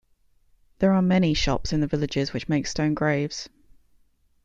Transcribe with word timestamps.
There 0.79 0.93
are 0.93 1.01
many 1.03 1.35
shops 1.35 1.71
in 1.71 1.81
the 1.81 1.85
villages 1.85 2.33
which 2.33 2.49
makes 2.49 2.71
stone 2.71 2.95
graves. 2.95 3.49